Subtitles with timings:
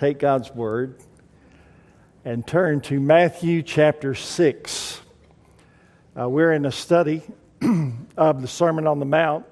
[0.00, 0.96] take God's word
[2.24, 4.98] and turn to Matthew chapter 6.
[6.18, 7.22] Uh, we're in a study
[8.16, 9.44] of the Sermon on the Mount.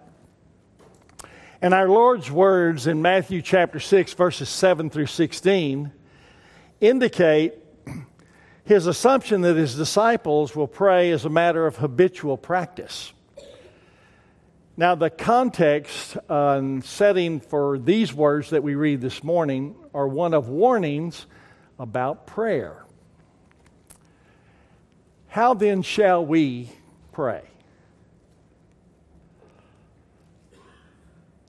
[1.60, 5.92] And our Lord's words in Matthew chapter 6, verses 7 through 16,
[6.80, 7.52] indicate
[8.64, 13.12] his assumption that his disciples will pray as a matter of habitual practice.
[14.78, 20.32] Now, the context and setting for these words that we read this morning are one
[20.32, 21.26] of warnings
[21.76, 22.84] about prayer.
[25.26, 26.70] How then shall we
[27.10, 27.42] pray?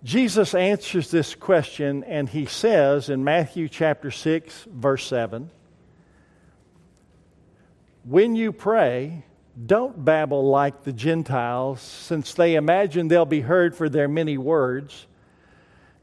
[0.03, 5.51] Jesus answers this question and he says in Matthew chapter 6, verse 7
[8.03, 9.25] When you pray,
[9.63, 15.05] don't babble like the Gentiles, since they imagine they'll be heard for their many words.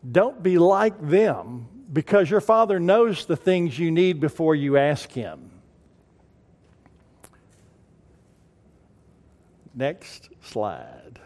[0.09, 5.11] Don't be like them, because your Father knows the things you need before you ask
[5.11, 5.51] Him.
[9.75, 11.21] Next slide.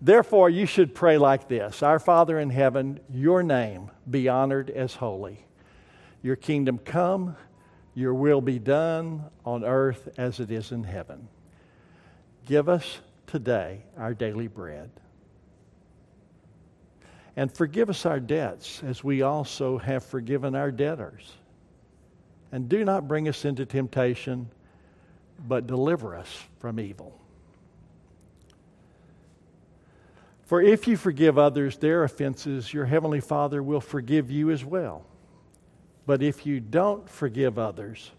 [0.00, 4.94] Therefore, you should pray like this Our Father in heaven, your name be honored as
[4.94, 5.44] holy.
[6.22, 7.36] Your kingdom come
[7.94, 11.28] your will be done on earth as it is in heaven.
[12.46, 14.90] Give us today our daily bread.
[17.36, 21.32] And forgive us our debts as we also have forgiven our debtors.
[22.52, 24.50] And do not bring us into temptation,
[25.46, 27.16] but deliver us from evil.
[30.44, 35.04] For if you forgive others their offenses, your heavenly Father will forgive you as well.
[36.06, 38.10] But if you don't forgive others,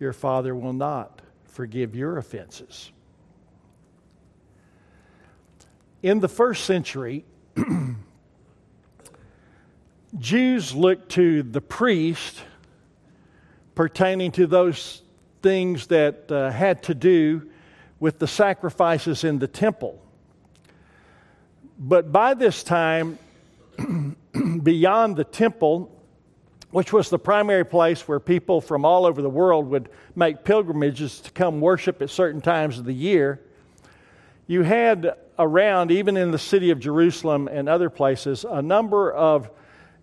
[0.00, 2.90] your Father will not forgive your offenses.
[6.02, 7.24] In the first century,
[10.16, 12.42] Jews looked to the priest
[13.74, 15.02] pertaining to those
[15.42, 17.50] things that uh, had to do
[18.00, 20.00] with the sacrifices in the temple.
[21.78, 23.18] But by this time,
[24.62, 25.94] beyond the temple,
[26.70, 31.20] which was the primary place where people from all over the world would make pilgrimages
[31.20, 33.40] to come worship at certain times of the year,
[34.46, 39.50] you had around, even in the city of Jerusalem and other places, a number of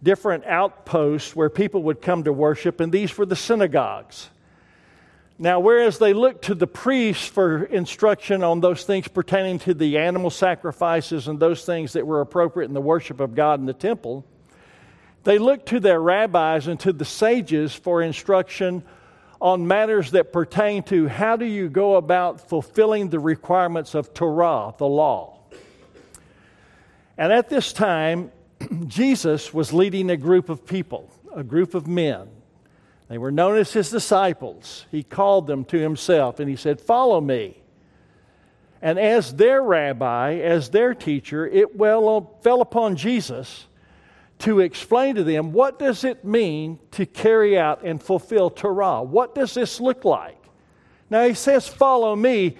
[0.05, 4.29] different outposts where people would come to worship, and these were the synagogues.
[5.37, 9.97] Now, whereas they looked to the priests for instruction on those things pertaining to the
[9.97, 13.73] animal sacrifices and those things that were appropriate in the worship of God in the
[13.73, 14.23] temple,
[15.25, 18.83] they looked to their rabbis and to the sages for instruction
[19.41, 24.73] on matters that pertain to how do you go about fulfilling the requirements of Torah,
[24.77, 25.39] the law.
[27.17, 28.31] And at this time,
[28.87, 32.27] Jesus was leading a group of people, a group of men.
[33.07, 34.85] They were known as his disciples.
[34.91, 37.61] He called them to himself and he said, Follow me.
[38.81, 43.65] And as their rabbi, as their teacher, it well fell upon Jesus
[44.39, 49.01] to explain to them what does it mean to carry out and fulfill Torah?
[49.01, 50.37] What does this look like?
[51.09, 52.57] Now he says, Follow me.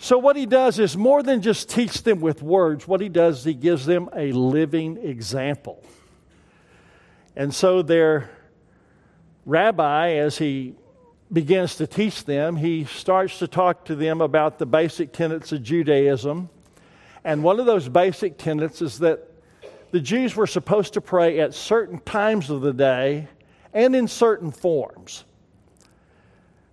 [0.00, 3.40] So, what he does is more than just teach them with words, what he does
[3.40, 5.84] is he gives them a living example.
[7.34, 8.30] And so, their
[9.44, 10.74] rabbi, as he
[11.32, 15.64] begins to teach them, he starts to talk to them about the basic tenets of
[15.64, 16.48] Judaism.
[17.24, 19.28] And one of those basic tenets is that
[19.90, 23.26] the Jews were supposed to pray at certain times of the day
[23.74, 25.24] and in certain forms.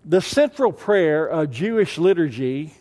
[0.05, 2.73] The central prayer of Jewish liturgy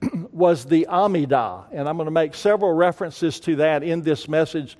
[0.32, 4.76] was the Amidah, and I'm going to make several references to that in this message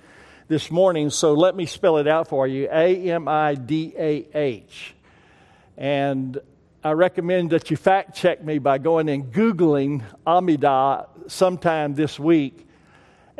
[0.47, 4.27] this morning, so let me spell it out for you A M I D A
[4.33, 4.95] H.
[5.77, 6.39] And
[6.83, 12.65] I recommend that you fact check me by going and Googling Amidah sometime this week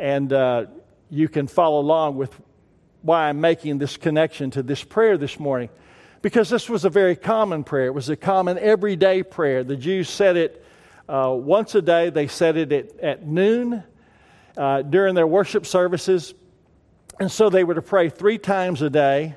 [0.00, 0.64] and uh,
[1.10, 2.34] you can follow along with
[3.02, 5.68] why I'm making this connection to this prayer this morning.
[6.22, 7.86] Because this was a very common prayer.
[7.86, 9.62] It was a common everyday prayer.
[9.62, 10.64] The Jews said it
[11.10, 13.82] uh, once a day, they said it at, at noon
[14.56, 16.34] uh, during their worship services.
[17.18, 19.34] And so they were to pray three times a day.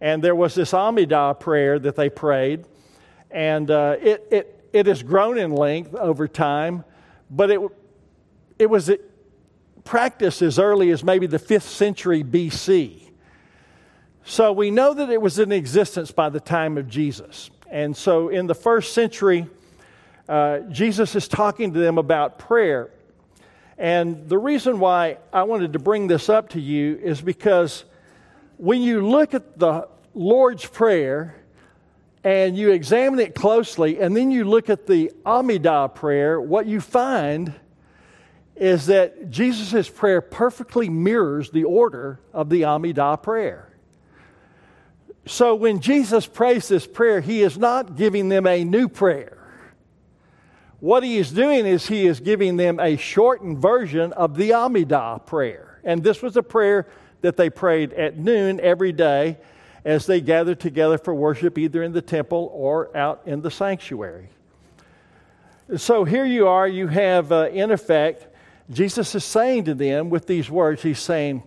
[0.00, 2.64] And there was this Amidah prayer that they prayed.
[3.30, 6.84] And uh, it, it, it has grown in length over time,
[7.30, 7.60] but it,
[8.58, 8.90] it was
[9.84, 13.10] practiced as early as maybe the 5th century BC.
[14.24, 17.48] So we know that it was in existence by the time of Jesus.
[17.70, 19.46] And so in the first century,
[20.28, 22.90] uh, Jesus is talking to them about prayer.
[23.78, 27.84] And the reason why I wanted to bring this up to you is because
[28.56, 31.36] when you look at the Lord's Prayer
[32.24, 36.80] and you examine it closely, and then you look at the Amidah prayer, what you
[36.80, 37.54] find
[38.56, 43.68] is that Jesus' prayer perfectly mirrors the order of the Amidah prayer.
[45.26, 49.35] So when Jesus prays this prayer, he is not giving them a new prayer.
[50.80, 55.24] What he is doing is he is giving them a shortened version of the Amidah
[55.26, 55.80] prayer.
[55.84, 56.86] And this was a prayer
[57.22, 59.38] that they prayed at noon every day
[59.84, 64.28] as they gathered together for worship, either in the temple or out in the sanctuary.
[65.76, 68.26] So here you are, you have, uh, in effect,
[68.70, 71.42] Jesus is saying to them with these words, He's saying,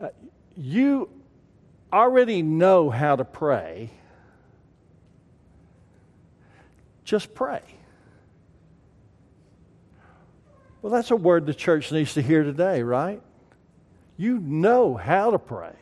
[0.00, 0.08] uh,
[0.56, 1.08] You
[1.92, 3.90] already know how to pray,
[7.04, 7.62] just pray.
[10.86, 13.20] Well, that's a word the church needs to hear today, right?
[14.16, 15.74] You know how to pray.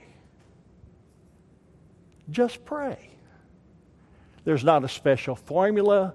[2.30, 3.10] Just pray.
[4.44, 6.14] There's not a special formula,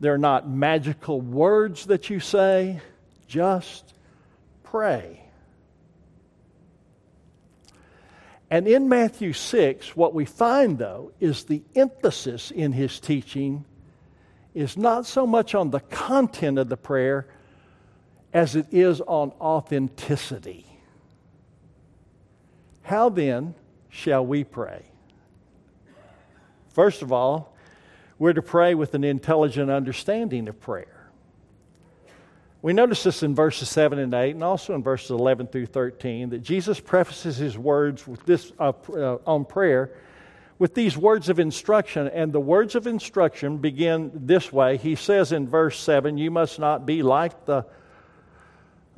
[0.00, 2.80] there are not magical words that you say.
[3.28, 3.94] Just
[4.64, 5.22] pray.
[8.50, 13.64] And in Matthew 6, what we find, though, is the emphasis in his teaching
[14.54, 17.28] is not so much on the content of the prayer
[18.38, 20.64] as it is on authenticity.
[22.82, 23.56] How then
[23.88, 24.84] shall we pray?
[26.68, 27.52] First of all,
[28.16, 31.10] we're to pray with an intelligent understanding of prayer.
[32.62, 36.30] We notice this in verses 7 and 8, and also in verses 11 through 13,
[36.30, 39.90] that Jesus prefaces his words with this, uh, uh, on prayer
[40.60, 42.06] with these words of instruction.
[42.06, 44.76] And the words of instruction begin this way.
[44.76, 47.66] He says in verse 7, You must not be like the,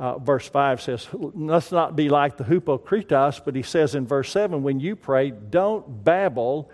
[0.01, 4.33] uh, verse 5 says, Must not be like the hypocritos, but he says in verse
[4.33, 6.71] 7, When you pray, don't babble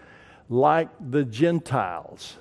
[0.48, 2.36] like the Gentiles.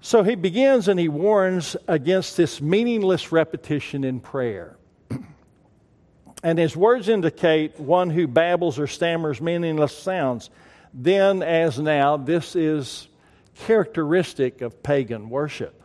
[0.00, 4.76] So he begins and he warns against this meaningless repetition in prayer.
[6.44, 10.50] and his words indicate one who babbles or stammers meaningless sounds.
[10.94, 13.08] Then, as now, this is
[13.56, 15.79] characteristic of pagan worship.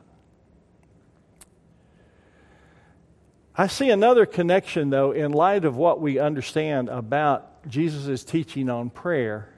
[3.57, 8.89] I see another connection, though, in light of what we understand about Jesus' teaching on
[8.89, 9.49] prayer,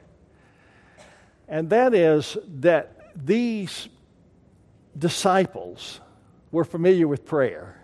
[1.47, 3.89] and that is that these
[4.95, 5.99] disciples
[6.51, 7.81] were familiar with prayer.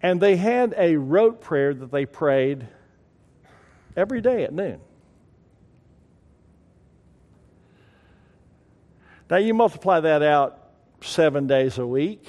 [0.00, 2.66] And they had a rote prayer that they prayed
[3.96, 4.80] every day at noon.
[9.28, 10.67] Now you multiply that out
[11.00, 12.24] seven days a week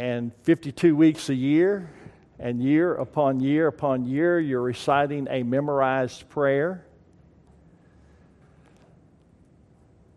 [0.00, 1.90] and 52 weeks a year,
[2.38, 6.86] and year upon year upon year, you're reciting a memorized prayer.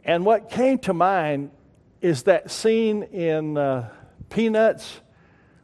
[0.05, 1.51] And what came to mind
[1.99, 3.89] is that scene in uh,
[4.29, 5.01] Peanuts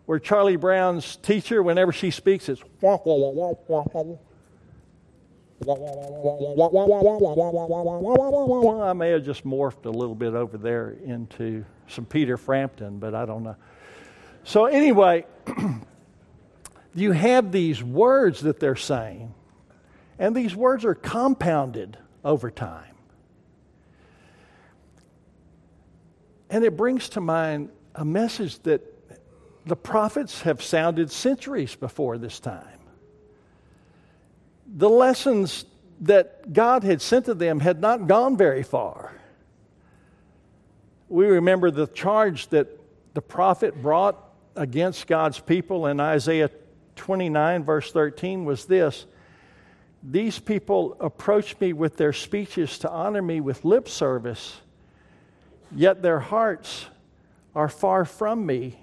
[0.05, 2.61] where Charlie Brown's teacher, whenever she speaks, it's
[8.81, 13.13] I may have just morphed a little bit over there into some Peter Frampton, but
[13.13, 13.55] I don't know.
[14.43, 15.25] So, anyway,
[16.95, 19.33] you have these words that they're saying,
[20.17, 22.95] and these words are compounded over time.
[26.49, 28.81] And it brings to mind a message that
[29.65, 32.78] the prophets have sounded centuries before this time.
[34.75, 35.65] The lessons
[36.01, 39.13] that God had sent to them had not gone very far.
[41.09, 42.67] We remember the charge that
[43.13, 44.23] the prophet brought
[44.55, 46.51] against God's people in Isaiah
[46.95, 49.05] 29, verse 13, was this
[50.03, 54.59] These people approach me with their speeches to honor me with lip service
[55.71, 56.85] Yet their hearts
[57.55, 58.79] are far from me,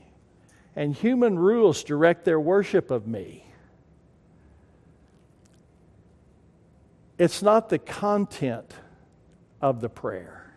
[0.75, 3.45] and human rules direct their worship of me.
[7.18, 8.73] It's not the content
[9.61, 10.52] of the prayer,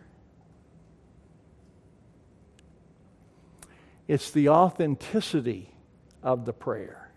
[4.06, 5.70] it's the authenticity
[6.22, 7.10] of the prayer.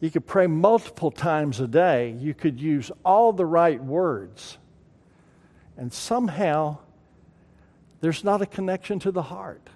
[0.00, 2.14] You could pray multiple times a day.
[2.20, 4.58] You could use all the right words.
[5.76, 6.78] And somehow
[8.00, 9.68] there's not a connection to the heart.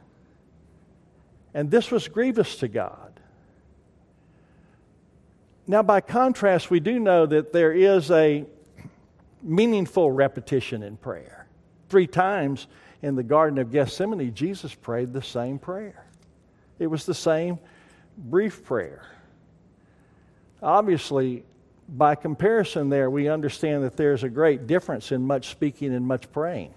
[1.54, 3.11] And this was grievous to God.
[5.66, 8.44] Now, by contrast, we do know that there is a
[9.42, 11.46] meaningful repetition in prayer.
[11.92, 12.68] three times
[13.02, 16.06] in the Garden of Gethsemane, Jesus prayed the same prayer.
[16.78, 17.58] It was the same
[18.16, 19.06] brief prayer.
[20.62, 21.44] Obviously,
[21.86, 26.32] by comparison, there, we understand that there's a great difference in much speaking and much
[26.32, 26.72] praying.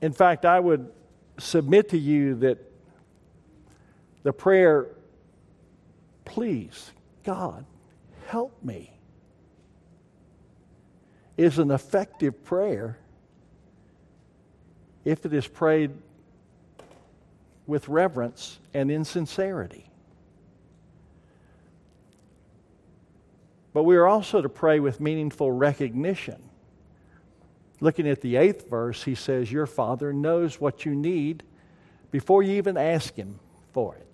[0.00, 0.90] In fact, I would
[1.38, 2.58] submit to you that
[4.22, 4.86] the prayer,
[6.28, 6.92] please,
[7.24, 7.64] God,
[8.26, 8.92] help me,
[11.36, 12.98] is an effective prayer
[15.04, 15.90] if it is prayed
[17.66, 19.88] with reverence and in sincerity.
[23.72, 26.42] But we are also to pray with meaningful recognition.
[27.80, 31.44] Looking at the eighth verse, he says, Your Father knows what you need
[32.10, 33.38] before you even ask Him
[33.72, 34.07] for it.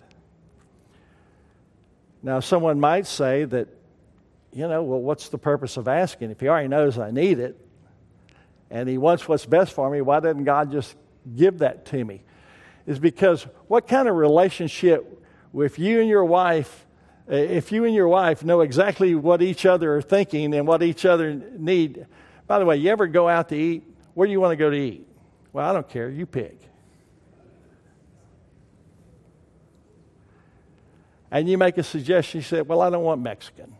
[2.25, 3.69] Now, someone might say that,
[4.51, 6.31] you know, well, what's the purpose of asking?
[6.31, 7.55] If He already knows I need it
[8.71, 10.97] and He wants what's best for me, why doesn't God just
[11.37, 12.23] give that to me?
[12.87, 16.87] Is because what kind of relationship with you and your wife
[17.29, 20.83] eh, if you and your wife know exactly what each other are thinking and what
[20.83, 22.07] each other need
[22.47, 24.69] by the way you ever go out to eat where do you want to go
[24.69, 25.07] to eat
[25.53, 26.61] well i don't care you pick
[31.35, 33.75] and you make a suggestion, you say, Well, I don't want Mexican.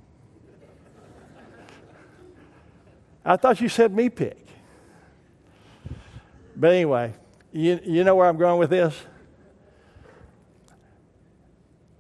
[3.25, 4.45] I thought you said me pick.
[6.57, 7.15] But anyway,
[7.53, 9.01] you, you know where I'm going with this?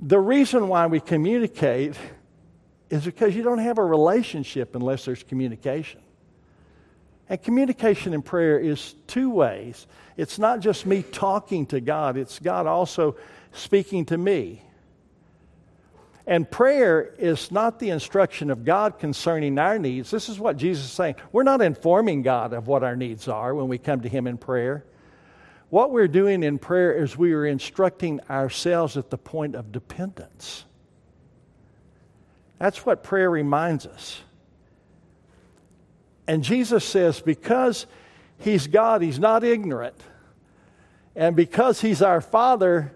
[0.00, 1.94] The reason why we communicate
[2.90, 6.00] is because you don't have a relationship unless there's communication.
[7.28, 9.87] And communication in prayer is two ways.
[10.16, 13.16] It's not just me talking to God, it's God also
[13.52, 14.64] speaking to me.
[16.26, 20.11] And prayer is not the instruction of God concerning our needs.
[20.11, 21.16] This is what Jesus is saying.
[21.33, 24.38] We're not informing God of what our needs are when we come to Him in
[24.38, 24.85] prayer.
[25.69, 30.64] What we're doing in prayer is we are instructing ourselves at the point of dependence.
[32.59, 34.21] That's what prayer reminds us.
[36.26, 37.87] And Jesus says, because
[38.38, 40.00] He's God, He's not ignorant.
[41.14, 42.93] And because He's our Father,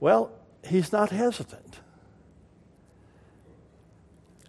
[0.00, 0.32] well,
[0.62, 1.71] He's not hesitant.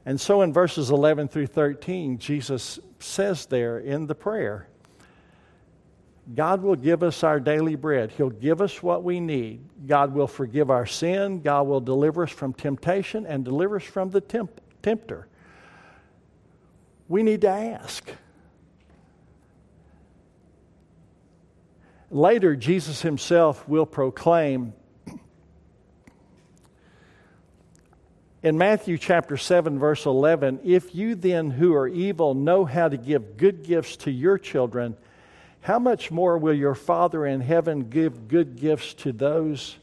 [0.05, 4.67] And so in verses 11 through 13, Jesus says there in the prayer,
[6.35, 8.11] God will give us our daily bread.
[8.11, 9.61] He'll give us what we need.
[9.87, 11.41] God will forgive our sin.
[11.41, 15.27] God will deliver us from temptation and deliver us from the temp- tempter.
[17.09, 18.09] We need to ask.
[22.09, 24.73] Later, Jesus himself will proclaim
[28.43, 32.97] In Matthew chapter 7, verse 11, if you then who are evil know how to
[32.97, 34.97] give good gifts to your children,
[35.61, 39.77] how much more will your Father in heaven give good gifts to those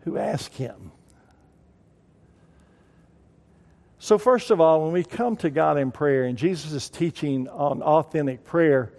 [0.00, 0.92] who ask him?
[3.98, 7.48] So, first of all, when we come to God in prayer, and Jesus is teaching
[7.48, 8.92] on authentic prayer,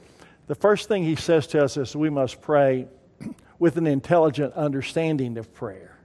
[0.48, 2.88] the first thing he says to us is we must pray
[3.60, 5.99] with an intelligent understanding of prayer.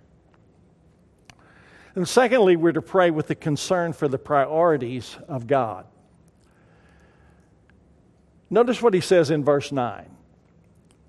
[1.95, 5.87] And secondly, we're to pray with the concern for the priorities of God.
[8.51, 10.11] Notice what he says in verse 9.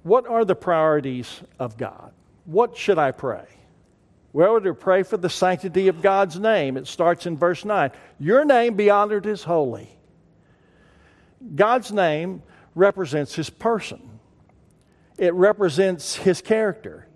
[0.04, 2.12] What are the priorities of God?
[2.46, 3.46] What should I pray?
[4.34, 6.77] Well, we're to pray for the sanctity of God's name.
[6.77, 7.92] It starts in verse 9.
[8.20, 9.89] Your name be honored as holy.
[11.56, 12.44] God's name
[12.75, 14.20] represents his person,
[15.18, 17.08] it represents his character,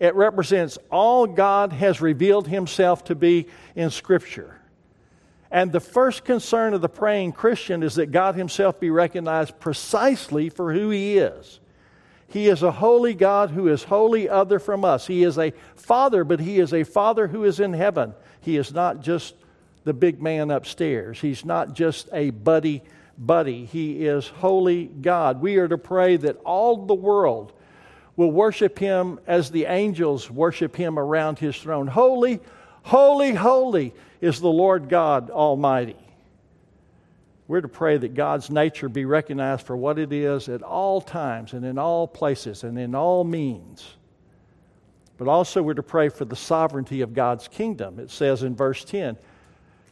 [0.00, 4.60] it represents all God has revealed himself to be in Scripture.
[5.50, 10.48] And the first concern of the praying Christian is that God himself be recognized precisely
[10.48, 11.60] for who he is.
[12.26, 15.06] He is a holy God who is wholly other from us.
[15.06, 18.14] He is a father, but he is a father who is in heaven.
[18.40, 19.36] He is not just
[19.84, 21.20] the big man upstairs.
[21.20, 22.82] He's not just a buddy
[23.16, 23.64] buddy.
[23.64, 25.40] He is holy God.
[25.40, 27.52] We are to pray that all the world
[28.16, 31.86] will worship him as the angels worship him around his throne.
[31.86, 32.40] Holy,
[32.82, 35.96] holy, holy is the Lord God Almighty.
[37.46, 41.52] We're to pray that God's nature be recognized for what it is at all times
[41.52, 43.96] and in all places and in all means.
[45.18, 48.00] But also, we're to pray for the sovereignty of God's kingdom.
[48.00, 49.16] It says in verse 10,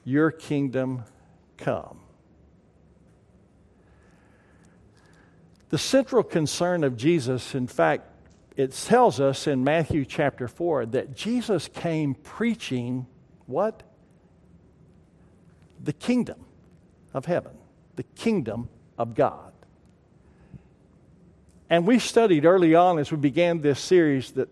[0.05, 1.05] Your kingdom
[1.59, 2.01] come.
[5.69, 8.07] The central concern of Jesus, in fact,
[8.57, 13.07] it tells us in Matthew chapter 4 that Jesus came preaching
[13.47, 13.83] what?
[15.83, 16.45] The kingdom
[17.15, 17.53] of heaven,
[17.97, 18.69] the kingdom
[18.99, 19.53] of God.
[21.71, 24.49] And we studied early on as we began this series that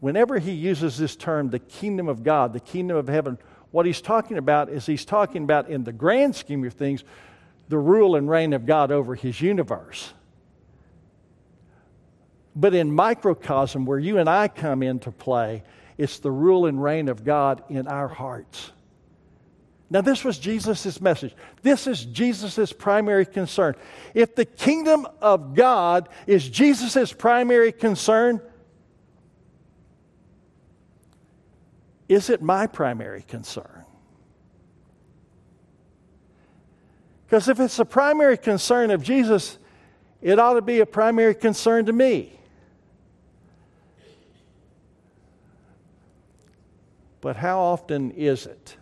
[0.00, 3.38] whenever he uses this term, the kingdom of God, the kingdom of heaven,
[3.70, 7.04] what he's talking about is he's talking about, in the grand scheme of things,
[7.68, 10.12] the rule and reign of God over his universe.
[12.56, 15.64] But in microcosm, where you and I come into play,
[15.98, 18.70] it's the rule and reign of God in our hearts.
[19.90, 21.34] Now, this was Jesus' message.
[21.62, 23.76] This is Jesus' primary concern.
[24.12, 28.40] If the kingdom of God is Jesus' primary concern,
[32.08, 33.84] is it my primary concern?
[37.26, 39.58] Because if it's a primary concern of Jesus,
[40.22, 42.38] it ought to be a primary concern to me.
[47.24, 48.76] But how often is it?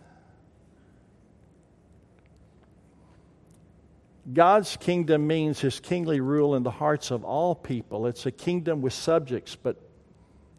[4.33, 8.05] God's kingdom means his kingly rule in the hearts of all people.
[8.05, 9.77] It's a kingdom with subjects, but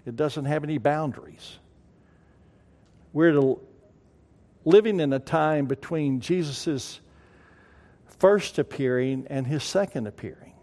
[0.07, 1.59] it doesn't have any boundaries.
[3.13, 3.55] We're
[4.65, 7.01] living in a time between Jesus'
[8.19, 10.55] first appearing and his second appearing.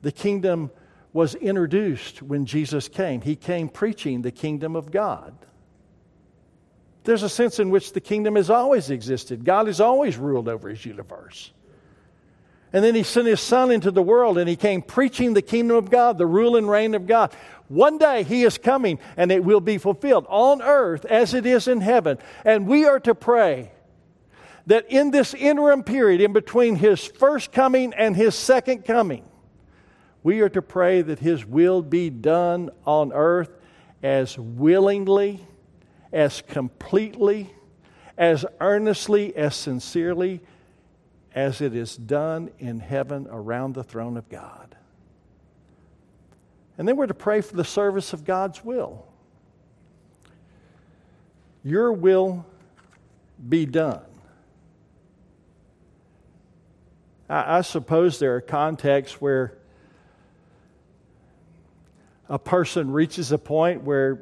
[0.00, 0.70] The kingdom
[1.12, 3.20] was introduced when Jesus came.
[3.20, 5.34] He came preaching the kingdom of God.
[7.04, 9.44] There's a sense in which the kingdom has always existed.
[9.44, 11.52] God has always ruled over his universe.
[12.72, 15.76] And then he sent his son into the world and he came preaching the kingdom
[15.76, 17.32] of God, the rule and reign of God.
[17.68, 21.66] One day he is coming and it will be fulfilled on earth as it is
[21.66, 22.18] in heaven.
[22.44, 23.72] And we are to pray
[24.66, 29.24] that in this interim period, in between his first coming and his second coming,
[30.22, 33.50] we are to pray that his will be done on earth
[34.02, 35.46] as willingly
[36.12, 37.54] as completely,
[38.16, 40.40] as earnestly, as sincerely
[41.34, 44.74] as it is done in heaven around the throne of God.
[46.78, 49.06] And then we're to pray for the service of God's will.
[51.64, 52.46] Your will
[53.48, 54.04] be done.
[57.28, 59.57] I, I suppose there are contexts where
[62.28, 64.20] a person reaches a point where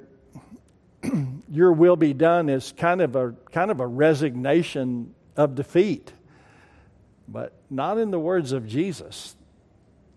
[1.50, 6.12] your will be done is kind of a kind of a resignation of defeat.
[7.28, 9.34] But not in the words of Jesus.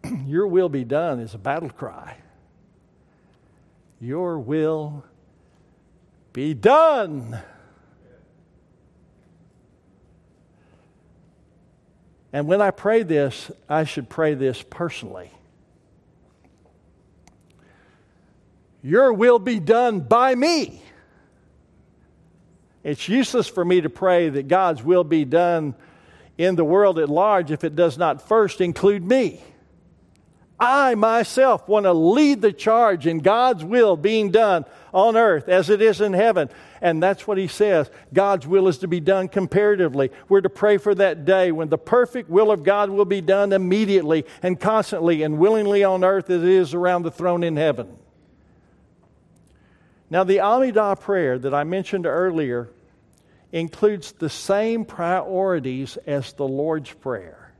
[0.26, 2.18] your will be done is a battle cry.
[4.00, 5.04] Your will
[6.32, 7.42] be done.
[12.32, 15.32] And when I pray this, I should pray this personally.
[18.82, 20.82] Your will be done by me.
[22.84, 25.76] It's useless for me to pray that God's will be done
[26.38, 29.44] in the world at large if it does not first include me.
[30.60, 35.70] I myself want to lead the charge in God's will being done on earth as
[35.70, 36.50] it is in heaven.
[36.82, 37.90] And that's what he says.
[38.14, 40.12] God's will is to be done comparatively.
[40.28, 43.54] We're to pray for that day when the perfect will of God will be done
[43.54, 47.98] immediately and constantly and willingly on earth as it is around the throne in heaven.
[50.10, 52.70] Now, the Amidah prayer that I mentioned earlier
[53.52, 57.52] includes the same priorities as the Lord's Prayer.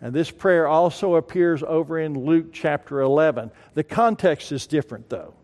[0.00, 3.50] And this prayer also appears over in Luke chapter 11.
[3.74, 5.34] The context is different, though.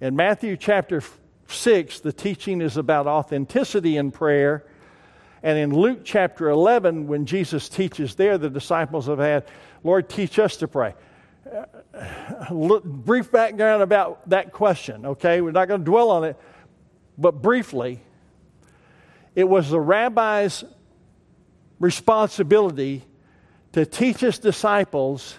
[0.00, 1.02] In Matthew chapter
[1.48, 4.64] 6, the teaching is about authenticity in prayer.
[5.42, 9.46] And in Luke chapter 11, when Jesus teaches there, the disciples have had,
[9.82, 10.94] Lord, teach us to pray
[11.48, 15.40] Uh, brief background about that question, okay?
[15.40, 16.36] We're not going to dwell on it,
[17.16, 18.00] but briefly,
[19.34, 20.64] it was the rabbi's
[21.80, 23.04] responsibility
[23.72, 25.38] to teach his disciples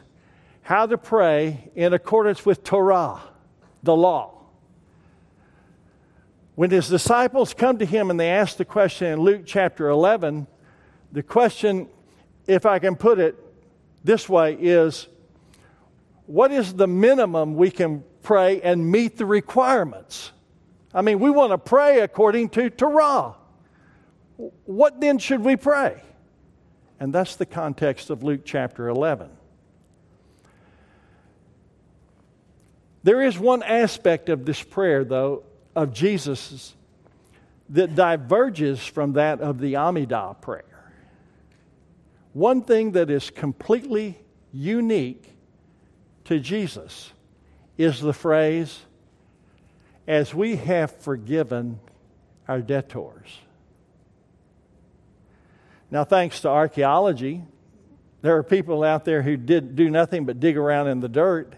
[0.62, 3.20] how to pray in accordance with Torah,
[3.84, 4.46] the law.
[6.56, 10.48] When his disciples come to him and they ask the question in Luke chapter 11,
[11.12, 11.88] the question,
[12.48, 13.36] if I can put it
[14.04, 15.08] this way, is
[16.30, 20.32] what is the minimum we can pray and meet the requirements?
[20.94, 23.34] I mean, we want to pray according to Torah.
[24.66, 26.00] What then should we pray?
[27.00, 29.32] And that's the context of Luke chapter 11.
[33.02, 35.42] There is one aspect of this prayer, though,
[35.76, 36.76] of Jesus'
[37.70, 40.92] that diverges from that of the Amidah prayer.
[42.34, 44.20] One thing that is completely
[44.54, 45.34] unique
[46.30, 47.12] to Jesus
[47.76, 48.80] is the phrase,
[50.08, 51.80] as we have forgiven
[52.48, 53.40] our debtors.
[55.90, 57.42] Now, thanks to archaeology,
[58.22, 61.56] there are people out there who did do nothing but dig around in the dirt.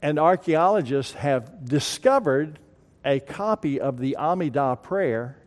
[0.00, 2.60] And archaeologists have discovered
[3.04, 5.38] a copy of the Amidah prayer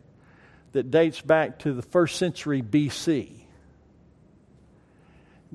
[0.72, 3.45] that dates back to the first century BC.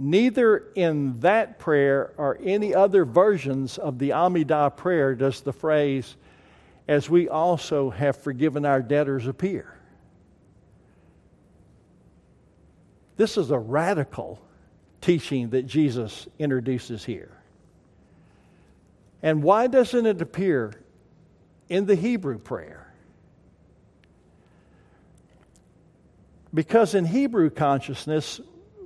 [0.04, 6.16] Neither in that prayer or any other versions of the Amidah prayer does the phrase,
[6.88, 9.78] as we also have forgiven our debtors, appear.
[13.18, 14.42] This is a radical
[15.02, 17.38] teaching that Jesus introduces here.
[19.22, 20.82] And why doesn't it appear
[21.70, 22.92] in the Hebrew prayer?
[26.52, 28.42] Because in Hebrew consciousness,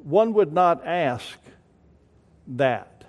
[0.06, 1.38] one would not ask
[2.48, 3.04] that.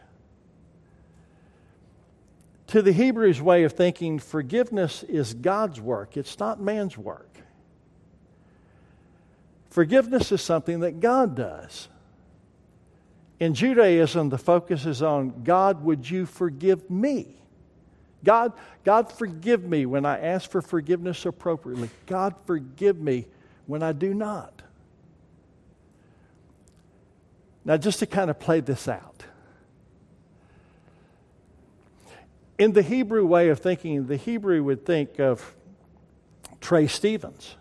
[2.68, 7.28] To the Hebrews' way of thinking, forgiveness is God's work, it's not man's work.
[9.70, 11.88] Forgiveness is something that God does.
[13.38, 17.36] In Judaism, the focus is on God, would you forgive me?
[18.24, 18.54] God,
[18.84, 21.90] God, forgive me when I ask for forgiveness appropriately.
[22.06, 23.26] God, forgive me
[23.66, 24.62] when I do not.
[27.66, 29.24] Now, just to kind of play this out.
[32.58, 35.56] In the Hebrew way of thinking, the Hebrew would think of
[36.60, 37.56] Trey Stevens.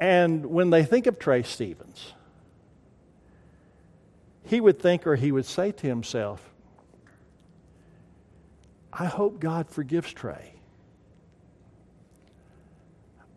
[0.00, 2.12] And when they think of Trey Stevens,
[4.42, 6.50] he would think or he would say to himself,
[8.92, 10.54] I hope God forgives Trey.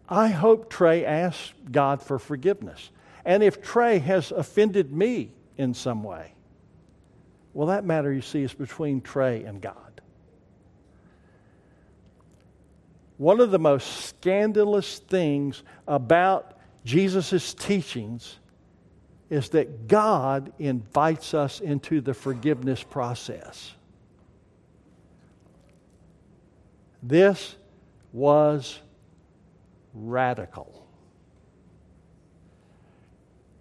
[0.10, 2.90] I hope Trey asks God for forgiveness.
[3.30, 6.34] And if Trey has offended me in some way,
[7.54, 10.02] well, that matter, you see, is between Trey and God.
[13.18, 18.40] One of the most scandalous things about Jesus' teachings
[19.30, 23.76] is that God invites us into the forgiveness process.
[27.04, 27.56] This
[28.12, 28.80] was
[29.94, 30.89] radical.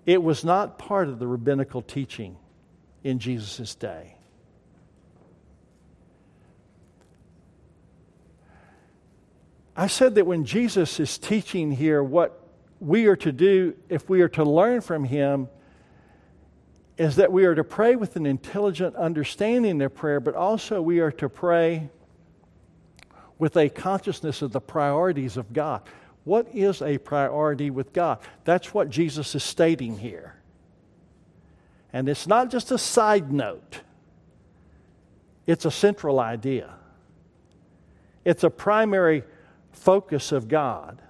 [0.09, 2.39] It was not part of the rabbinical teaching
[3.05, 4.17] in Jesus' day.
[9.77, 12.43] I said that when Jesus is teaching here what
[12.81, 15.51] we are to do if we are to learn from him
[16.97, 21.01] is that we are to pray with an intelligent understanding of prayer, but also we
[21.01, 21.91] are to pray
[23.39, 25.83] with a consciousness of the priorities of God.
[26.29, 28.19] What is a priority with God?
[28.45, 30.35] That's what Jesus is stating here.
[31.91, 33.81] And it's not just a side note,
[35.47, 36.75] it's a central idea.
[38.27, 39.25] It's a primary
[39.73, 41.01] focus of God.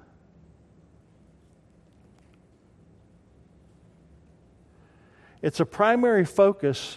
[5.43, 6.97] It's a primary focus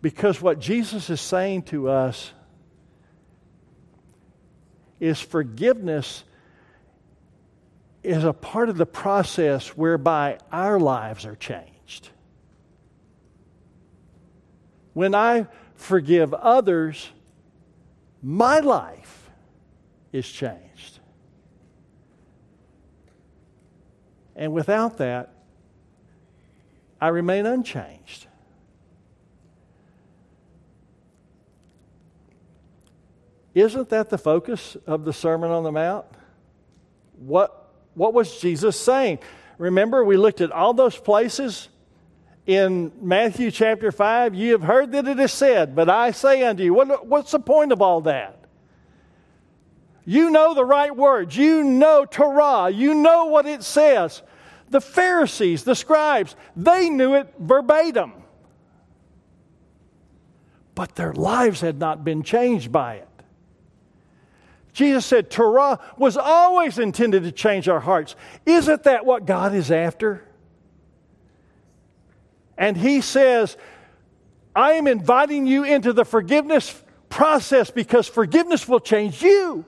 [0.00, 2.32] because what Jesus is saying to us
[5.00, 6.24] is forgiveness
[8.02, 12.08] is a part of the process whereby our lives are changed.
[14.92, 17.10] When I forgive others,
[18.22, 19.30] my life
[20.12, 20.98] is changed.
[24.34, 25.30] And without that,
[27.00, 28.26] I remain unchanged.
[33.54, 36.06] Isn't that the focus of the Sermon on the Mount?
[37.18, 37.61] What
[37.94, 39.18] what was Jesus saying?
[39.58, 41.68] Remember, we looked at all those places
[42.46, 44.34] in Matthew chapter 5.
[44.34, 47.38] You have heard that it is said, but I say unto you, what, what's the
[47.38, 48.38] point of all that?
[50.04, 51.36] You know the right words.
[51.36, 52.70] You know Torah.
[52.70, 54.22] You know what it says.
[54.70, 58.12] The Pharisees, the scribes, they knew it verbatim.
[60.74, 63.08] But their lives had not been changed by it.
[64.72, 68.16] Jesus said Torah was always intended to change our hearts.
[68.46, 70.24] Isn't that what God is after?
[72.56, 73.56] And He says,
[74.54, 79.64] I am inviting you into the forgiveness process because forgiveness will change you.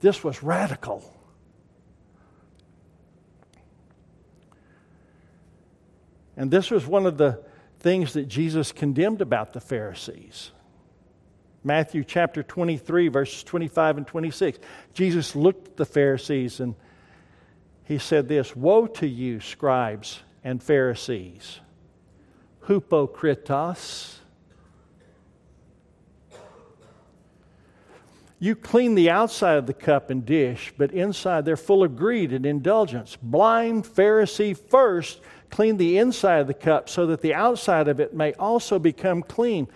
[0.00, 1.08] This was radical.
[6.36, 7.44] And this was one of the
[7.78, 10.50] things that Jesus condemned about the Pharisees.
[11.64, 14.58] Matthew chapter 23, verses 25 and 26.
[14.94, 16.74] Jesus looked at the Pharisees and
[17.84, 21.60] he said this Woe to you, scribes and Pharisees,
[22.66, 24.18] hypocritos!
[28.40, 32.32] You clean the outside of the cup and dish, but inside they're full of greed
[32.32, 33.16] and indulgence.
[33.22, 38.14] Blind Pharisee first, clean the inside of the cup so that the outside of it
[38.14, 39.68] may also become clean.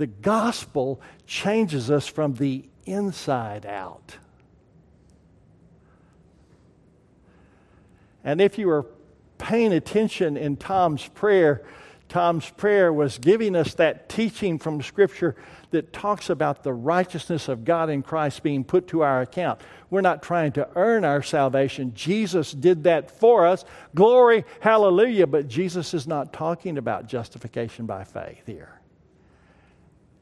[0.00, 4.16] The gospel changes us from the inside out.
[8.24, 8.86] And if you were
[9.36, 11.66] paying attention in Tom's prayer,
[12.08, 15.36] Tom's prayer was giving us that teaching from Scripture
[15.70, 19.60] that talks about the righteousness of God in Christ being put to our account.
[19.90, 21.92] We're not trying to earn our salvation.
[21.92, 23.66] Jesus did that for us.
[23.94, 25.26] Glory, hallelujah.
[25.26, 28.80] But Jesus is not talking about justification by faith here.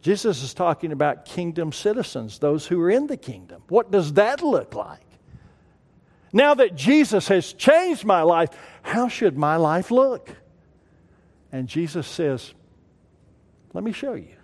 [0.01, 3.63] Jesus is talking about kingdom citizens, those who are in the kingdom.
[3.69, 5.03] What does that look like?
[6.33, 8.51] Now that Jesus has changed my life,
[8.83, 10.31] how should my life look?
[11.51, 12.53] And Jesus says,
[13.73, 14.37] Let me show you.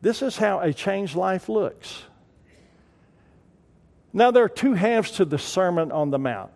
[0.00, 2.02] This is how a changed life looks.
[4.12, 6.50] Now, there are two halves to the Sermon on the Mount.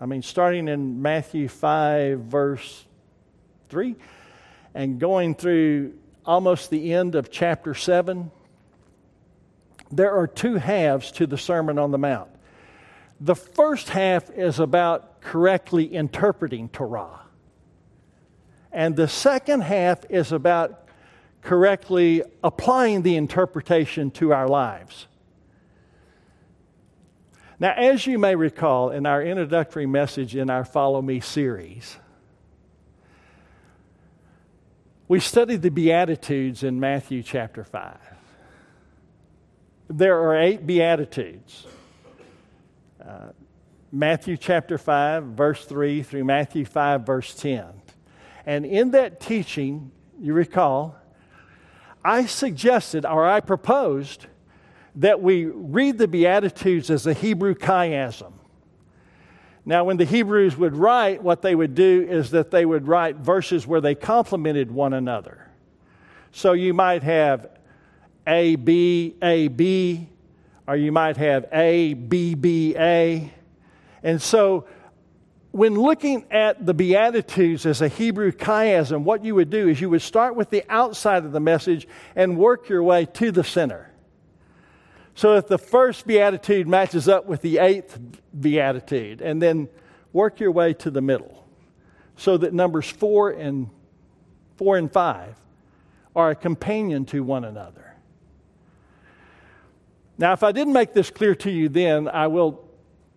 [0.00, 2.86] I mean, starting in Matthew 5, verse
[3.68, 3.94] 3,
[4.74, 5.94] and going through
[6.26, 8.30] almost the end of chapter 7,
[9.90, 12.30] there are two halves to the Sermon on the Mount.
[13.20, 17.20] The first half is about correctly interpreting Torah.
[18.72, 20.88] And the second half is about
[21.42, 25.06] correctly applying the interpretation to our lives.
[27.60, 31.96] Now, as you may recall in our introductory message in our Follow Me series,
[35.06, 37.98] we studied the Beatitudes in Matthew chapter 5.
[39.88, 41.66] There are eight Beatitudes.
[43.06, 43.28] Uh,
[43.92, 47.66] Matthew chapter 5, verse 3 through Matthew 5, verse 10.
[48.46, 50.96] And in that teaching, you recall,
[52.02, 54.26] I suggested or I proposed
[54.96, 58.32] that we read the Beatitudes as a Hebrew chiasm.
[59.66, 63.16] Now, when the Hebrews would write, what they would do is that they would write
[63.16, 65.48] verses where they complemented one another.
[66.32, 67.48] So you might have
[68.26, 70.08] A, B, A, B,
[70.66, 73.32] or you might have A, B, B, A.
[74.02, 74.66] And so
[75.52, 79.88] when looking at the Beatitudes as a Hebrew chiasm, what you would do is you
[79.88, 83.93] would start with the outside of the message and work your way to the center.
[85.14, 87.98] So if the first Beatitude matches up with the eighth
[88.38, 89.68] Beatitude, and then
[90.12, 91.46] work your way to the middle.
[92.16, 93.68] So that numbers four and
[94.56, 95.36] four and five
[96.14, 97.94] are a companion to one another.
[100.16, 102.64] Now, if I didn't make this clear to you then, I will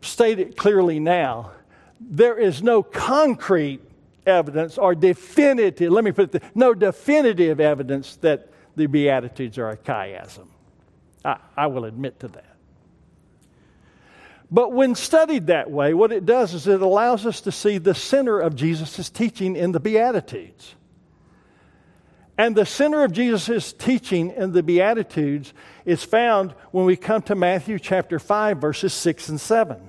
[0.01, 1.51] state it clearly now.
[1.99, 3.81] There is no concrete
[4.25, 9.69] evidence or definitive, let me put it, this, no definitive evidence that the Beatitudes are
[9.69, 10.47] a chiasm.
[11.27, 12.55] I, I will admit to that.
[14.49, 17.93] But when studied that way, what it does is it allows us to see the
[17.93, 20.73] center of Jesus' teaching in the Beatitudes.
[22.37, 27.35] And the center of Jesus' teaching in the Beatitudes is found when we come to
[27.35, 29.86] Matthew chapter 5, verses 6 and 7.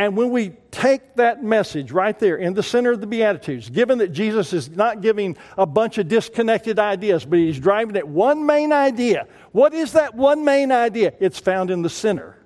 [0.00, 3.98] And when we take that message right there in the center of the Beatitudes, given
[3.98, 8.46] that Jesus is not giving a bunch of disconnected ideas, but he's driving at one
[8.46, 9.26] main idea.
[9.52, 11.12] What is that one main idea?
[11.20, 12.38] It's found in the center.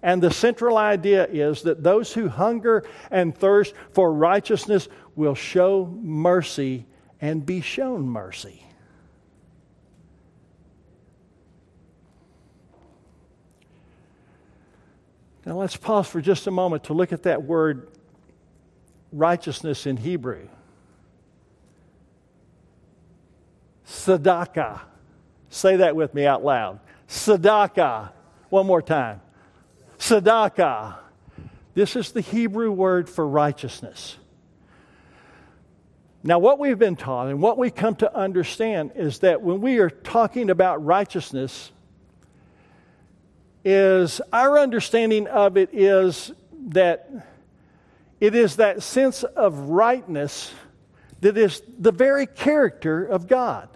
[0.00, 5.86] And the central idea is that those who hunger and thirst for righteousness will show
[6.00, 6.86] mercy
[7.20, 8.63] and be shown mercy.
[15.46, 17.88] Now let's pause for just a moment to look at that word
[19.12, 20.48] righteousness in Hebrew.
[23.86, 24.80] Sadaka.
[25.50, 26.80] Say that with me out loud.
[27.08, 28.12] Sadaka.
[28.48, 29.20] One more time.
[29.98, 30.96] Sadaka.
[31.74, 34.16] This is the Hebrew word for righteousness.
[36.22, 39.78] Now, what we've been taught and what we come to understand is that when we
[39.78, 41.70] are talking about righteousness,
[43.64, 46.32] is our understanding of it is
[46.68, 47.10] that
[48.20, 50.52] it is that sense of rightness
[51.20, 53.68] that is the very character of God.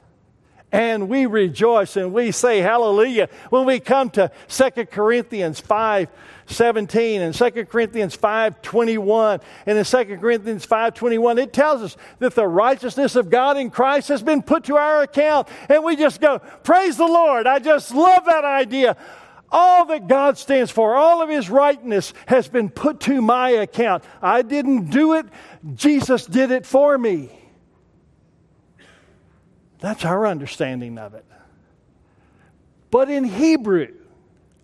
[0.70, 6.10] And we rejoice and we say hallelujah when we come to 2 Corinthians 5
[6.50, 9.40] 17 and 2 Corinthians 5 21.
[9.66, 13.70] And in 2 Corinthians 5 21, it tells us that the righteousness of God in
[13.70, 15.48] Christ has been put to our account.
[15.70, 17.46] And we just go, Praise the Lord.
[17.46, 18.96] I just love that idea.
[19.50, 24.04] All that God stands for, all of His rightness has been put to my account.
[24.20, 25.26] I didn't do it,
[25.74, 27.30] Jesus did it for me.
[29.80, 31.24] That's our understanding of it.
[32.90, 33.94] But in Hebrew,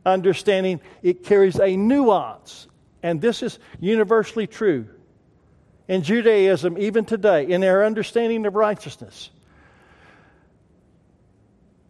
[0.04, 2.66] understanding, it carries a nuance.
[3.02, 4.88] And this is universally true
[5.88, 9.30] in Judaism, even today, in their understanding of righteousness.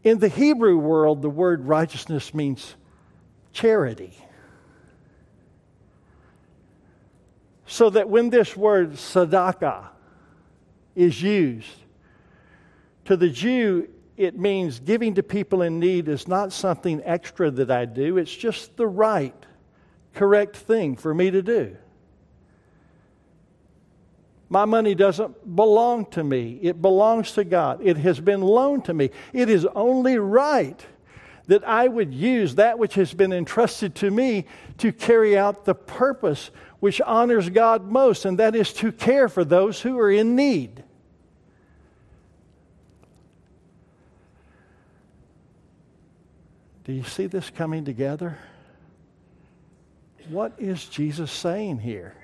[0.03, 2.75] In the Hebrew world, the word righteousness means
[3.55, 4.13] charity.
[7.67, 9.87] So that when this word tzedakah
[10.95, 11.79] is used,
[13.07, 17.71] to the Jew, it means giving to people in need is not something extra that
[17.71, 19.35] I do, it's just the right,
[20.15, 21.77] correct thing for me to do.
[24.49, 27.81] My money doesn't belong to me, it belongs to God.
[27.83, 29.11] It has been loaned to me.
[29.33, 30.85] It is only right
[31.47, 34.47] that I would use that which has been entrusted to me
[34.79, 39.45] to carry out the purpose which honors God most, and that is to care for
[39.45, 40.83] those who are in need.
[46.85, 48.39] Do you see this coming together?
[50.29, 52.15] What is Jesus saying here?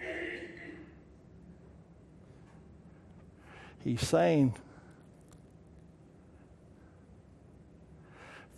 [3.83, 4.54] He's saying,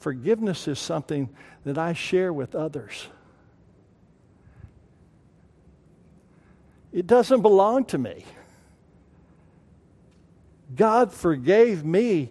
[0.02, 1.30] forgiveness is something
[1.64, 3.08] that I share with others.
[6.92, 8.24] It doesn't belong to me.
[10.74, 12.30] God forgave me.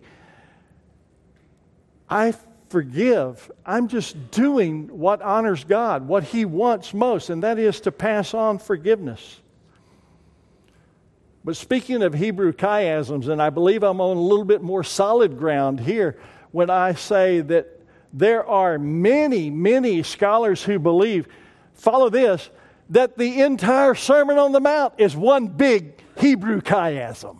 [2.09, 2.33] I
[2.69, 3.51] forgive.
[3.65, 8.33] I'm just doing what honors God, what He wants most, and that is to pass
[8.33, 9.39] on forgiveness.
[11.43, 15.39] But speaking of Hebrew chiasms, and I believe I'm on a little bit more solid
[15.39, 16.19] ground here
[16.51, 17.81] when I say that
[18.13, 21.27] there are many, many scholars who believe,
[21.73, 22.49] follow this,
[22.89, 27.39] that the entire Sermon on the Mount is one big Hebrew chiasm.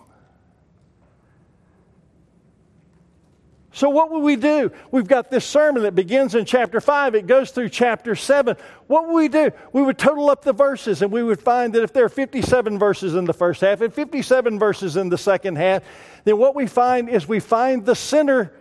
[3.73, 4.71] So, what would we do?
[4.91, 8.57] We've got this sermon that begins in chapter 5, it goes through chapter 7.
[8.87, 9.51] What would we do?
[9.71, 12.77] We would total up the verses and we would find that if there are 57
[12.77, 15.83] verses in the first half and 57 verses in the second half,
[16.25, 18.53] then what we find is we find the center.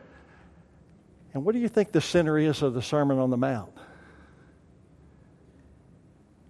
[1.33, 3.73] And what do you think the center is of the Sermon on the Mount?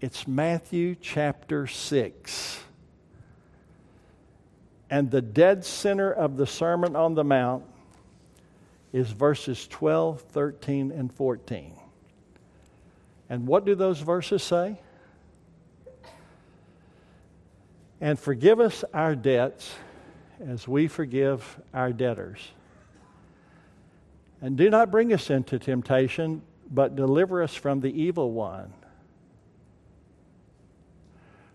[0.00, 2.60] It's Matthew chapter 6.
[4.88, 7.64] And the dead center of the Sermon on the Mount
[8.92, 11.74] is verses 12, 13, and 14.
[13.28, 14.80] And what do those verses say?
[18.00, 19.70] And forgive us our debts
[20.44, 22.40] as we forgive our debtors.
[24.42, 28.72] And do not bring us into temptation, but deliver us from the evil one.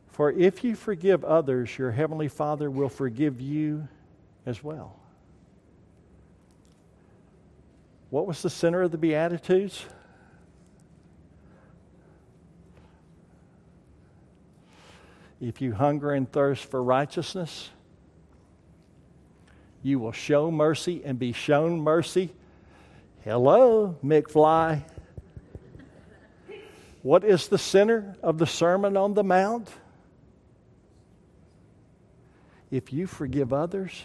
[0.09, 3.87] For if you forgive others, your heavenly Father will forgive you
[4.45, 4.97] as well.
[8.11, 9.85] What was the center of the Beatitudes?
[15.41, 17.69] If you hunger and thirst for righteousness,
[19.83, 22.31] you will show mercy and be shown mercy.
[23.25, 24.83] Hello, McFly.
[27.01, 29.67] What is the center of the Sermon on the Mount?
[32.69, 34.03] If you forgive others,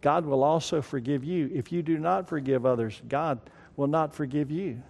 [0.00, 1.48] God will also forgive you.
[1.54, 3.38] If you do not forgive others, God
[3.76, 4.82] will not forgive you.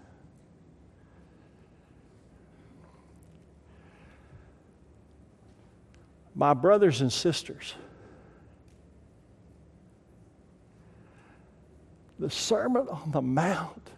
[6.34, 7.74] My brothers and sisters,
[12.18, 13.90] the Sermon on the Mount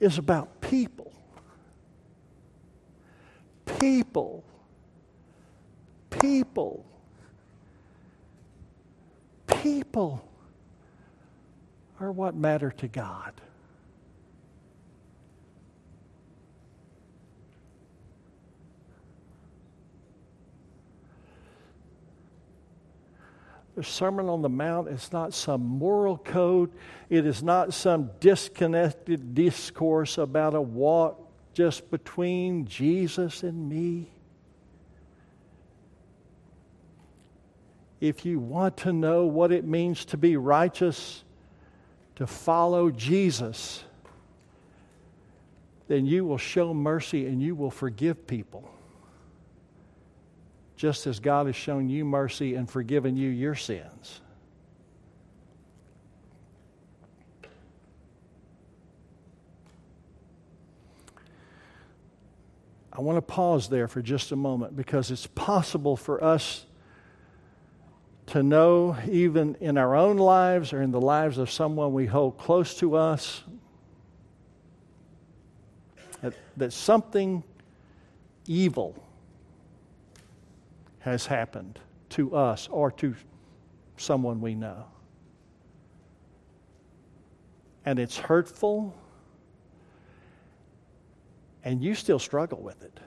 [0.00, 1.12] is about people.
[3.66, 4.44] People.
[6.10, 6.86] People
[9.64, 10.22] people
[11.98, 13.32] are what matter to God.
[23.76, 26.70] The Sermon on the Mount is not some moral code.
[27.10, 31.20] It is not some disconnected discourse about a walk
[31.54, 34.10] just between Jesus and me.
[38.08, 41.24] if you want to know what it means to be righteous,
[42.16, 43.82] to follow Jesus,
[45.88, 48.68] then you will show mercy and you will forgive people.
[50.84, 54.20] Just as God has shown you mercy and forgiven you your sins.
[62.92, 66.66] I want to pause there for just a moment because it's possible for us
[68.26, 72.36] to know, even in our own lives or in the lives of someone we hold
[72.36, 73.42] close to us,
[76.20, 77.42] that, that something
[78.46, 79.02] evil
[81.04, 81.78] has happened
[82.08, 83.14] to us or to
[83.98, 84.86] someone we know.
[87.84, 88.96] And it's hurtful,
[91.62, 92.98] and you still struggle with it.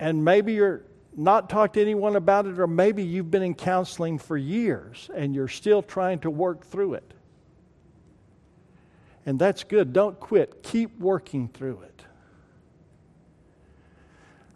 [0.00, 0.82] And maybe you're
[1.16, 5.32] not talked to anyone about it, or maybe you've been in counseling for years and
[5.32, 7.14] you're still trying to work through it.
[9.24, 9.92] And that's good.
[9.92, 10.64] Don't quit.
[10.64, 12.02] Keep working through it.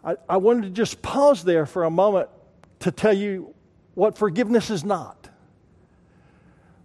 [0.03, 2.29] I, I wanted to just pause there for a moment
[2.79, 3.53] to tell you
[3.95, 5.29] what forgiveness is not.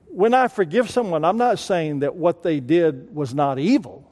[0.07, 4.11] When I forgive someone, I'm not saying that what they did was not evil.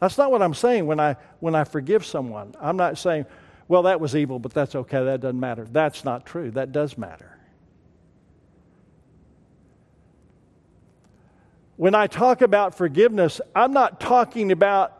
[0.00, 2.54] That's not what I'm saying when I, when I forgive someone.
[2.60, 3.26] I'm not saying,
[3.68, 5.66] well, that was evil, but that's okay, that doesn't matter.
[5.70, 6.50] That's not true.
[6.50, 7.36] That does matter.
[11.76, 14.95] When I talk about forgiveness, I'm not talking about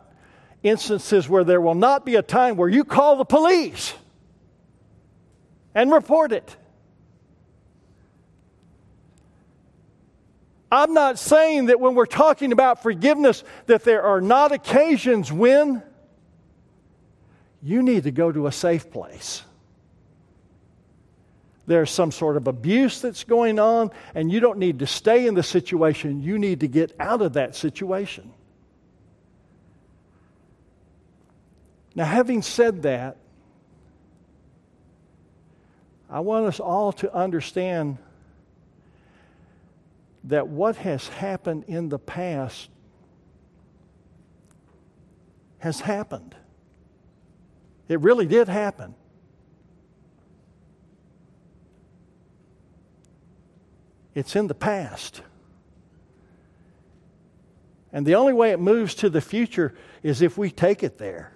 [0.67, 3.95] instances where there will not be a time where you call the police
[5.75, 6.57] and report it.
[10.71, 15.83] I'm not saying that when we're talking about forgiveness that there are not occasions when
[17.63, 19.43] you need to go to a safe place.
[21.67, 25.35] There's some sort of abuse that's going on, and you don't need to stay in
[25.35, 26.23] the situation.
[26.23, 28.33] You need to get out of that situation.
[31.97, 33.17] Now, having said that,
[36.11, 37.97] I want us all to understand
[40.25, 42.69] that what has happened in the past
[45.59, 46.35] has happened.
[47.89, 48.95] It really did happen.
[54.15, 55.23] It's in the past.
[57.91, 61.33] And the only way it moves to the future is if we take it there.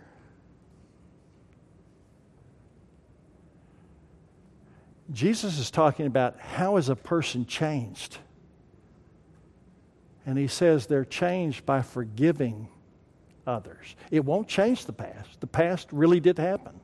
[5.13, 8.19] Jesus is talking about how is a person changed?
[10.27, 12.69] And he says they're changed by forgiving
[13.47, 13.97] others.
[14.11, 15.41] It won't change the past.
[15.41, 16.79] The past really did happen.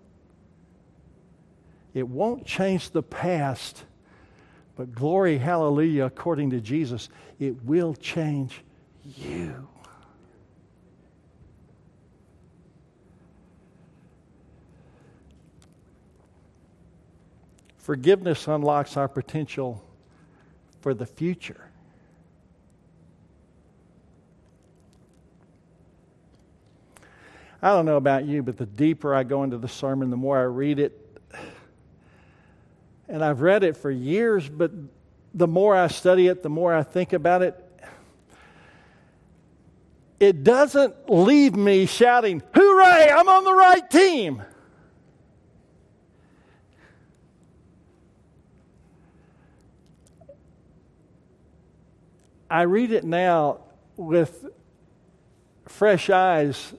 [1.95, 3.85] It won't change the past,
[4.75, 7.09] but glory, hallelujah, according to Jesus,
[7.39, 8.63] it will change
[9.03, 9.69] you.
[17.87, 19.81] Forgiveness unlocks our potential
[20.81, 21.71] for the future.
[27.63, 30.37] I don't know about you, but the deeper I go into the sermon, the more
[30.37, 31.01] I read it.
[33.09, 34.73] And I've read it for years, but
[35.33, 37.55] the more I study it, the more I think about it.
[40.19, 44.43] It doesn't leave me shouting, Hooray, I'm on the right team.
[52.49, 53.61] I read it now
[53.97, 54.47] with
[55.67, 56.75] fresh eyes,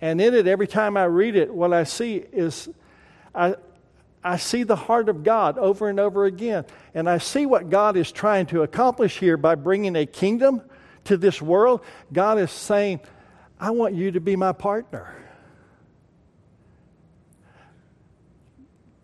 [0.00, 2.68] and in it, every time I read it, what I see is
[3.34, 3.56] I,
[4.22, 6.64] I see the heart of God over and over again.
[6.94, 10.62] And I see what God is trying to accomplish here by bringing a kingdom
[11.04, 11.82] to this world.
[12.12, 13.00] God is saying,
[13.58, 15.14] I want you to be my partner.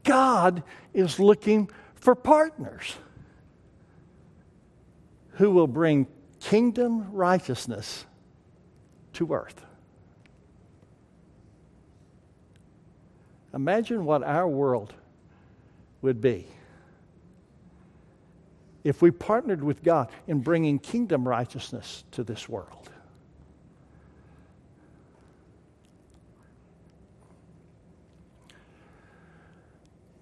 [0.05, 2.95] God is looking for partners
[5.35, 6.07] who will bring
[6.41, 8.05] kingdom righteousness
[9.15, 9.65] to earth.
[13.55, 14.93] Imagine what our world
[16.03, 16.47] would be
[18.83, 22.91] if we partnered with God in bringing kingdom righteousness to this world.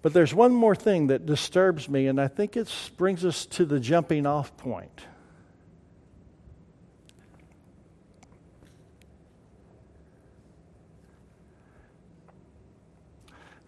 [0.03, 3.65] But there's one more thing that disturbs me, and I think it brings us to
[3.65, 5.07] the jumping off point.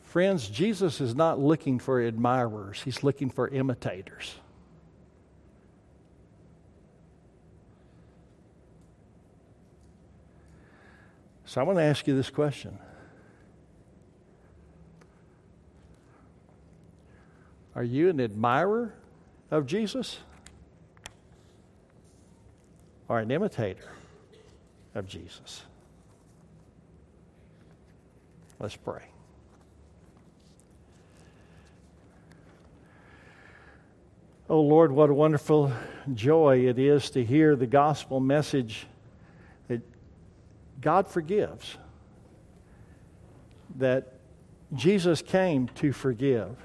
[0.03, 4.35] Friends, Jesus is not looking for admirers, he's looking for imitators.
[11.47, 12.79] So I want to ask you this question
[17.77, 18.95] Are you an admirer
[19.51, 20.19] of Jesus
[23.09, 23.91] or an imitator
[24.95, 25.65] of Jesus?
[28.61, 29.03] Let's pray.
[34.49, 35.73] Oh Lord, what a wonderful
[36.13, 38.87] joy it is to hear the gospel message
[39.69, 39.81] that
[40.81, 41.77] God forgives,
[43.77, 44.13] that
[44.75, 46.57] Jesus came to forgive,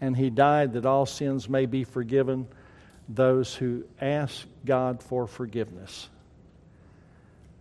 [0.00, 2.46] and He died that all sins may be forgiven
[3.08, 6.08] those who ask God for forgiveness.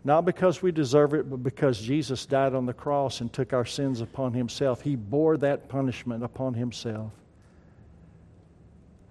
[0.04, 3.66] Not because we deserve it, but because Jesus died on the cross and took our
[3.66, 4.82] sins upon Himself.
[4.82, 7.12] He bore that punishment upon Himself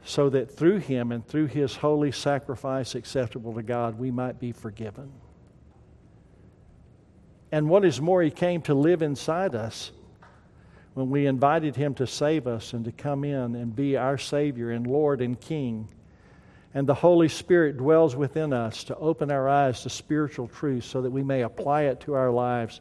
[0.08, 4.52] so that through him and through his holy sacrifice acceptable to God, we might be
[4.52, 5.12] forgiven.
[7.52, 9.90] And what is more, he came to live inside us
[10.98, 14.72] when we invited him to save us and to come in and be our Savior
[14.72, 15.88] and Lord and King.
[16.74, 21.02] And the Holy Spirit dwells within us to open our eyes to spiritual truth so
[21.02, 22.80] that we may apply it to our lives.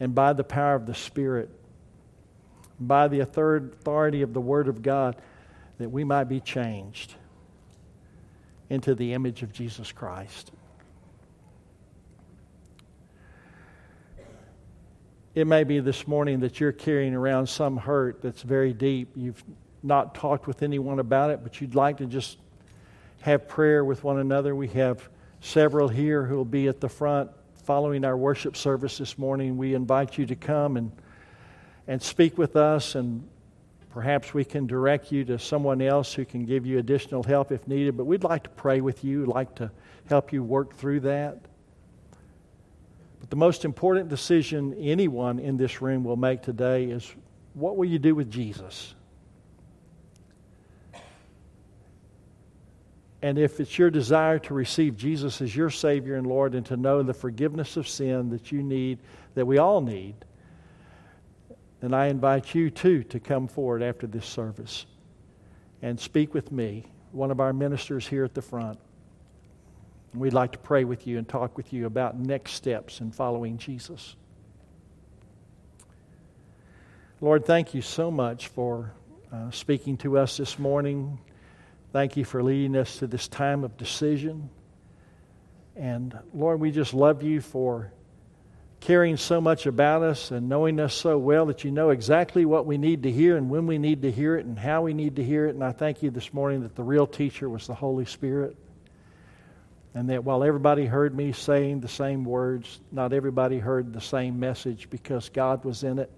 [0.00, 1.50] And by the power of the Spirit,
[2.80, 5.14] by the authority of the Word of God
[5.78, 7.14] that we might be changed
[8.68, 10.50] into the image of Jesus Christ.
[15.34, 19.12] It may be this morning that you're carrying around some hurt that's very deep.
[19.16, 19.42] You've
[19.82, 22.36] not talked with anyone about it, but you'd like to just
[23.22, 24.54] have prayer with one another.
[24.54, 25.08] We have
[25.40, 27.30] several here who will be at the front
[27.64, 29.56] following our worship service this morning.
[29.56, 30.92] We invite you to come and
[31.88, 33.26] and speak with us, and
[33.90, 37.66] perhaps we can direct you to someone else who can give you additional help if
[37.66, 37.96] needed.
[37.96, 39.70] But we'd like to pray with you, like to
[40.06, 41.38] help you work through that.
[43.22, 47.14] But the most important decision anyone in this room will make today is
[47.54, 48.96] what will you do with Jesus?
[53.22, 56.76] And if it's your desire to receive Jesus as your Savior and Lord and to
[56.76, 58.98] know the forgiveness of sin that you need,
[59.36, 60.16] that we all need,
[61.78, 64.86] then I invite you too to come forward after this service
[65.80, 68.80] and speak with me, one of our ministers here at the front.
[70.14, 73.56] We'd like to pray with you and talk with you about next steps in following
[73.56, 74.14] Jesus.
[77.22, 78.92] Lord, thank you so much for
[79.32, 81.18] uh, speaking to us this morning.
[81.92, 84.50] Thank you for leading us to this time of decision.
[85.76, 87.90] And Lord, we just love you for
[88.80, 92.66] caring so much about us and knowing us so well that you know exactly what
[92.66, 95.16] we need to hear and when we need to hear it and how we need
[95.16, 95.54] to hear it.
[95.54, 98.56] And I thank you this morning that the real teacher was the Holy Spirit.
[99.94, 104.40] And that while everybody heard me saying the same words, not everybody heard the same
[104.40, 106.10] message because God was in it.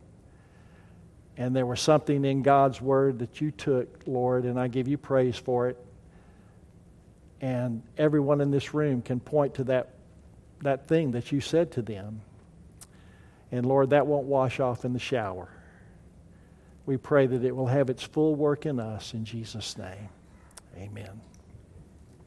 [1.37, 4.97] And there was something in God's word that you took, Lord, and I give you
[4.97, 5.85] praise for it.
[7.41, 9.91] And everyone in this room can point to that,
[10.63, 12.21] that thing that you said to them.
[13.51, 15.49] And Lord, that won't wash off in the shower.
[16.87, 20.09] We pray that it will have its full work in us in Jesus' name.
[20.77, 21.21] Amen.